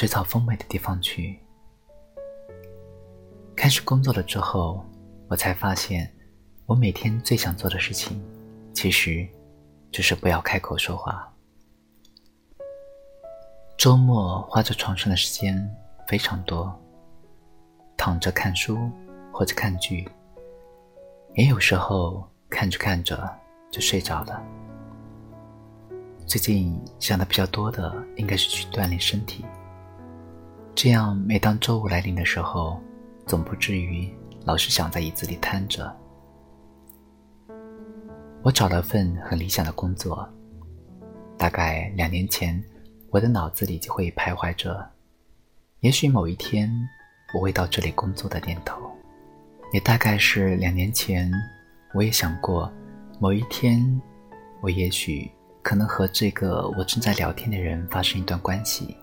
[0.00, 1.38] 水草丰美的地方去。
[3.54, 4.82] 开始工作了之后，
[5.28, 6.10] 我才发现，
[6.64, 8.18] 我每天最想做的事情，
[8.72, 9.28] 其实
[9.92, 11.30] 就是不要开口说话。
[13.76, 15.70] 周末花在床上的时间
[16.08, 16.74] 非常多，
[17.94, 18.90] 躺着看书
[19.30, 20.08] 或者看剧，
[21.34, 23.30] 也有时候看着看着
[23.70, 24.42] 就睡着了。
[26.26, 29.44] 最近想的比较多的应该是去锻炼身体，
[30.82, 32.80] 这样每当周五来临的时候。
[33.26, 34.10] 总不至于
[34.44, 35.94] 老是想在椅子里瘫着。
[38.42, 40.26] 我找了份很理想的工作，
[41.36, 42.60] 大概两年前，
[43.10, 44.90] 我的脑子里就会徘徊着，
[45.80, 46.72] 也许某一天
[47.34, 48.80] 我会到这里工作的念头。
[49.74, 51.30] 也大概是两年前，
[51.92, 52.72] 我也想过，
[53.20, 54.00] 某一天，
[54.62, 55.30] 我也许
[55.62, 58.96] 可能和这个我正在聊天的人发生一段关系，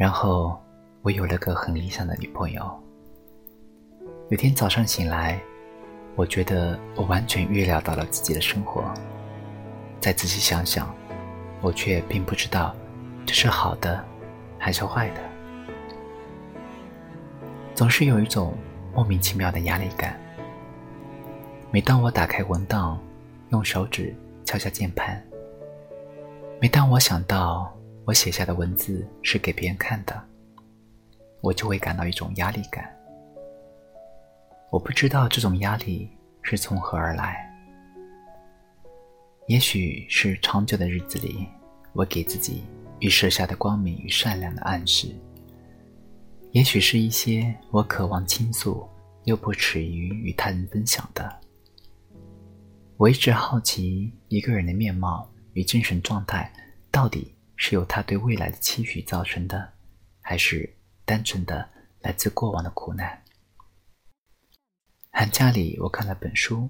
[0.00, 0.58] 然后
[1.02, 2.82] 我有了个很理想的女朋友。
[4.30, 5.38] 有天早上醒来，
[6.16, 8.82] 我觉得我完全预料到了自己的生活。
[10.00, 10.90] 再仔细想想，
[11.60, 12.74] 我却并不知道
[13.26, 14.02] 这是好的
[14.58, 15.20] 还是坏的。
[17.74, 18.54] 总是有一种
[18.94, 20.18] 莫名其妙的压力感。
[21.70, 22.98] 每当我打开文档，
[23.50, 25.14] 用手指敲下键盘；
[26.58, 27.70] 每当我想到
[28.10, 30.20] 我写下的文字是给别人看的，
[31.40, 32.92] 我就会感到一种压力感。
[34.68, 36.10] 我不知道这种压力
[36.42, 37.48] 是从何而来，
[39.46, 41.46] 也许是长久的日子里，
[41.92, 42.64] 我给自己
[42.98, 45.14] 预设下的光明与善良的暗示；
[46.50, 48.88] 也许是一些我渴望倾诉
[49.22, 51.40] 又不耻于与他人分享的。
[52.96, 56.52] 我一直好奇一个人的面貌与精神状态，
[56.90, 59.70] 到底是由他对未来的期许造成的，
[60.22, 61.68] 还是单纯的
[62.00, 63.22] 来自过往的苦难？
[65.10, 66.66] 寒假里，我看了本书，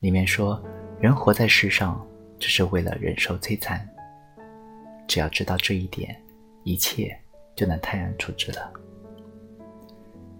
[0.00, 0.60] 里面说，
[1.00, 2.04] 人活在世上，
[2.40, 3.88] 只是为了忍受摧残。
[5.06, 6.20] 只要知道这一点，
[6.64, 7.16] 一切
[7.54, 8.72] 就能泰然处之了。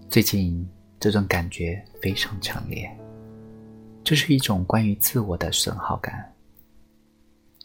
[0.09, 2.93] 最近这种感觉非常强烈，
[4.03, 6.35] 这是一种关于自我的损耗感，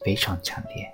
[0.05, 0.89] 非常强烈，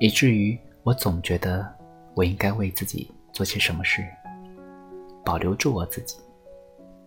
[0.00, 1.66] 以至于我总觉得
[2.14, 4.04] 我应该为自己做些什么事，
[5.24, 6.16] 保留住我自己。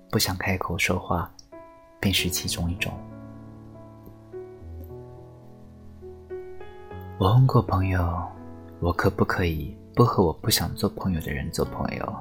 [0.10, 1.32] 不想开口说话，
[2.00, 2.94] 便是其中一种。
[7.20, 8.24] 我问过朋友，
[8.80, 12.16] 我可不可以不和我不想做朋友的人做朋友？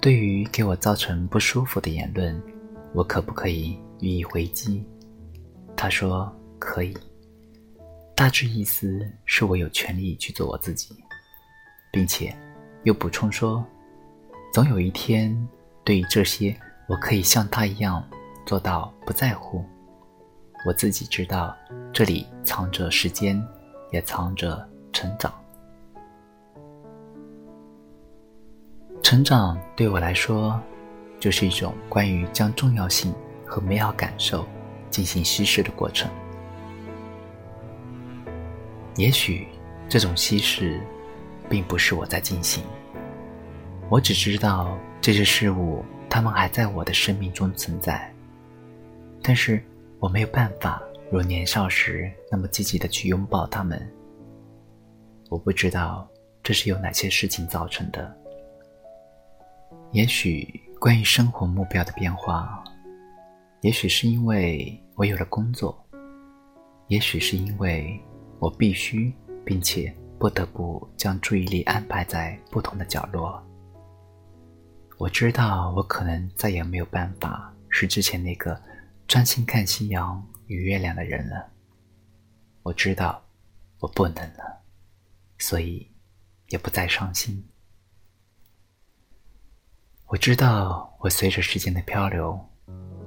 [0.00, 2.40] 对于给我造成不舒服的言论，
[2.92, 4.84] 我可不可以予以回击？
[5.74, 6.94] 他说可以，
[8.26, 10.96] 大致意思是我有权利去做我自己，
[11.92, 12.36] 并且
[12.82, 13.64] 又补充说，
[14.52, 15.32] 总有一天。
[15.84, 18.04] 对于这些，我可以像他一样
[18.44, 19.64] 做到不在乎。
[20.66, 21.56] 我自己知道，
[21.92, 23.40] 这里藏着时间，
[23.92, 25.32] 也藏着成长。
[29.04, 30.60] 成长对我来说，
[31.20, 33.14] 就是一种关于将重要性
[33.46, 34.44] 和美好感受
[34.90, 36.10] 进行稀释的过程。
[38.96, 39.46] 也许
[39.88, 40.80] 这种稀释，
[41.50, 42.64] 并不是我在进行。
[43.90, 48.10] 我只知道这些事物，它们还在我的生命中存在，
[49.22, 49.62] 但是
[49.98, 53.80] 我没有办法如年少时那么积极的去拥抱它们。
[55.28, 56.08] 我不知道
[56.42, 58.16] 这是由哪些事情造成的。
[59.92, 60.48] 也许
[60.80, 62.64] 关于生活目标的变化，
[63.60, 65.78] 也许是因为我有了工作，
[66.88, 68.00] 也许是因为
[68.38, 69.12] 我必须
[69.44, 73.42] 并且不得不将注意力安排在不同的角落。
[74.98, 78.60] 我知道，我可能再也没有办法是之前那个
[79.06, 81.50] 专心看夕阳与月亮的人了。
[82.62, 83.22] 我知道，
[83.78, 84.62] 我不能了，
[85.38, 85.90] 所以
[86.48, 87.46] 也不再伤心。
[90.06, 92.38] 我知道，我随着时间的漂流，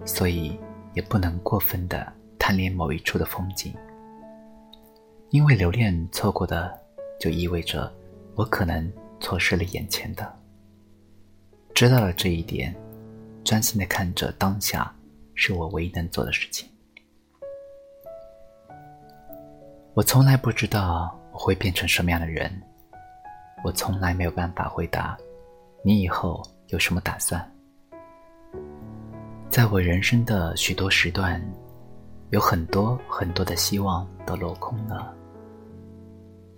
[0.06, 0.60] 所以
[0.94, 3.74] 也不能过分的贪恋某一处的风景，
[5.32, 6.76] 因为留恋错过的，
[7.20, 7.92] 就意味着
[8.36, 10.36] 我可能错失了眼前的。
[11.76, 12.76] 知道了这一点，
[13.44, 14.92] 专心的看着当下，
[15.36, 16.68] 是我唯一能做的事情。
[19.94, 22.52] 我从来不知道我会变成什么样的人，
[23.64, 25.16] 我从来没有办法回答
[25.84, 27.40] 你以后有什么打算。
[29.48, 31.40] 在我人生的许多时段，
[32.32, 35.16] 有很多很多的希望都落空了。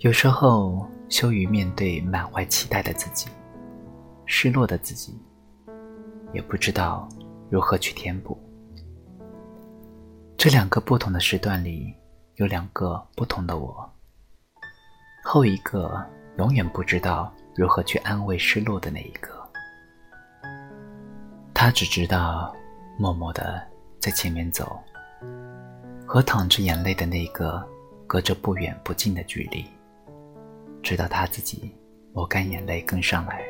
[0.02, 3.30] 有时候羞于面对满怀期待的自己，
[4.26, 5.16] 失落的自己，
[6.34, 7.08] 也不知道
[7.52, 8.36] 如何去填补。
[10.36, 11.94] 这两个不同的时段里，
[12.38, 13.88] 有两个不同的我。
[15.24, 16.04] 后一个
[16.40, 19.30] 永远不知道如何去安慰失落的那一个，
[21.54, 22.52] 他只知道
[22.98, 23.62] 默默的
[24.00, 24.82] 在前面走，
[26.08, 27.64] 和淌着眼泪的那个
[28.08, 29.64] 隔着不远不近的距离，
[30.82, 31.74] 直到他自己
[32.14, 33.42] 抹干眼泪跟上来。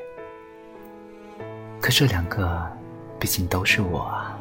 [1.82, 2.72] 可这两个
[3.20, 4.38] 毕竟都是我啊。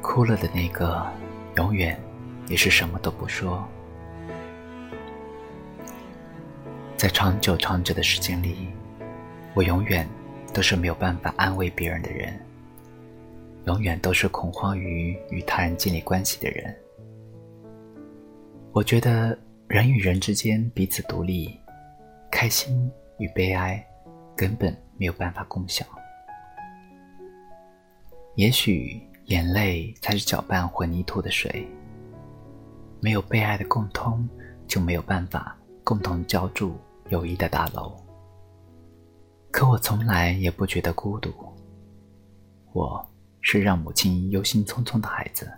[0.00, 1.06] 哭了的那个，
[1.56, 1.98] 永远
[2.46, 3.66] 也是什么都不说。
[6.96, 8.68] 在长久长久的时间里，
[9.54, 10.08] 我永远
[10.52, 12.38] 都是没有办法安慰别人的人，
[13.64, 16.74] 永远都是恐慌于与他人建立关系的人。
[18.72, 19.36] 我觉得
[19.68, 21.58] 人与人之间彼此独立，
[22.30, 23.84] 开心与悲哀
[24.36, 25.86] 根本没有办法共享。
[28.36, 29.02] 也许。
[29.28, 31.66] 眼泪才是搅拌混凝土的水。
[33.00, 34.28] 没有被爱的共通，
[34.68, 36.78] 就没有办法共同浇筑
[37.08, 37.96] 友谊的大楼。
[39.50, 41.32] 可我从来也不觉得孤独。
[42.74, 43.02] 我
[43.40, 45.50] 是让母亲忧心忡忡的孩子。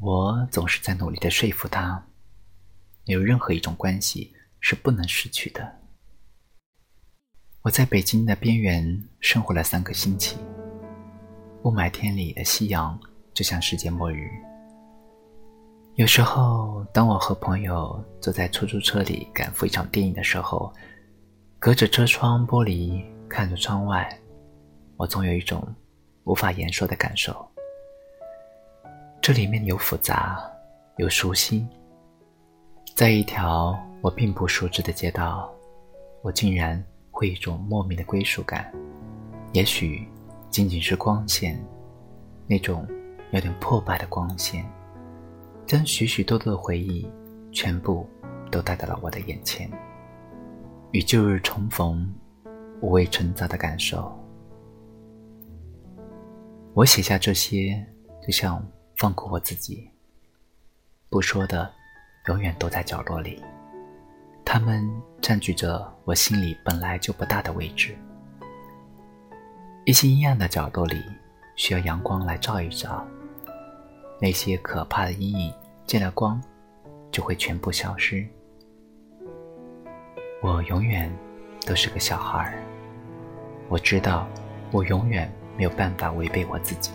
[0.00, 2.02] 我总是在努力的说服她，
[3.08, 5.66] 没有任何一种关系是不能失去的。
[7.62, 10.36] 我在北京的边缘生活了三个星期。
[11.62, 13.00] 雾霾天里的夕阳
[13.32, 14.28] 就像世界末日。
[15.94, 20.70] 有时候，当我和朋友坐在出租车里赶赴一场电影的时候，
[21.58, 24.06] 隔着车窗玻璃看着窗外，
[24.98, 25.66] 我总有一种
[26.24, 27.34] 无法言说的感受。
[29.22, 30.38] 这里面有复杂，
[30.98, 31.66] 有熟悉。
[32.98, 35.48] 在一条我并不熟知的街道，
[36.20, 38.74] 我竟然会一种莫名的归属感。
[39.52, 40.04] 也许。
[40.50, 41.62] 仅仅是光线，
[42.46, 42.88] 那种
[43.32, 44.64] 有点破败的光线，
[45.66, 47.06] 将许许多多的回忆
[47.52, 48.08] 全部
[48.50, 49.70] 都带到了我的眼前。
[50.92, 52.10] 与旧日重逢，
[52.80, 54.10] 五味陈杂的感受。
[56.72, 57.86] 我写下这些，
[58.26, 58.66] 就像
[58.96, 59.88] 放过我自己。
[61.10, 61.70] 不说的，
[62.28, 63.42] 永远都在角落里，
[64.44, 64.86] 他们
[65.20, 67.96] 占据着我心里本来就不大的位置。
[69.86, 71.02] 一些阴暗的角落里，
[71.56, 73.02] 需要阳光来照一照。
[74.20, 75.54] 那些可怕的阴影，
[75.86, 76.38] 见了光，
[77.10, 78.26] 就会全部消失。
[80.42, 81.10] 我永远
[81.66, 82.62] 都是个小孩儿。
[83.70, 84.28] 我知道，
[84.70, 86.90] 我永远没有办法违背我自己。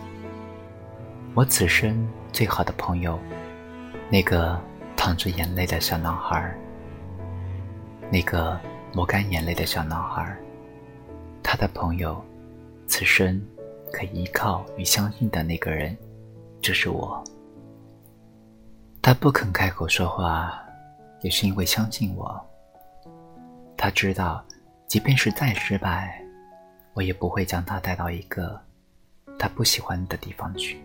[1.34, 3.18] 我此生最好的朋友，
[4.08, 4.60] 那个
[5.04, 6.56] 淌着眼泪的小男孩，
[8.10, 8.58] 那个
[8.94, 10.34] 抹干眼泪的小男孩，
[11.42, 12.24] 他的朋友。
[12.86, 13.38] 此生
[13.92, 15.94] 可依靠与相信的那个人，
[16.62, 17.22] 就是我。
[19.02, 20.58] 他不肯开口说话，
[21.20, 22.42] 也是因为相信我。
[23.76, 24.42] 他知道，
[24.88, 26.18] 即便是再失败，
[26.94, 28.58] 我也不会将他带到一个
[29.38, 30.82] 他不喜欢的地方去。